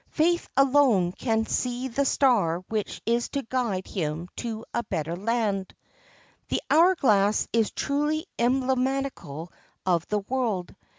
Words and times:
Faith 0.09 0.49
alone 0.57 1.11
can 1.11 1.45
see 1.45 1.87
the 1.87 2.05
star 2.05 2.61
which 2.69 3.03
is 3.05 3.29
to 3.29 3.43
guide 3.43 3.85
him 3.85 4.27
to 4.35 4.65
a 4.73 4.81
better 4.85 5.15
land. 5.15 5.75
The 6.49 6.59
hour 6.71 6.95
glass 6.95 7.47
is 7.53 7.69
truly 7.69 8.25
emblematical 8.39 9.53
of 9.85 10.07
the 10.07 10.17
world. 10.17 10.73